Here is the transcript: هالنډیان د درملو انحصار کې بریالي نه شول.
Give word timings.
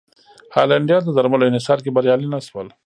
هالنډیان 0.55 1.01
د 1.05 1.09
درملو 1.17 1.47
انحصار 1.49 1.79
کې 1.83 1.93
بریالي 1.95 2.27
نه 2.33 2.39
شول. 2.47 2.67